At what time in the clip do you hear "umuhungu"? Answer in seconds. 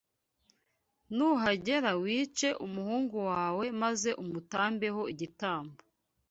2.65-3.17